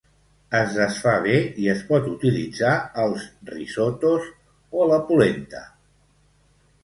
[0.59, 1.33] Es desfà bé
[1.65, 2.71] i es pot utilitzar
[3.03, 4.27] als risottos
[4.79, 5.61] o a la polenta.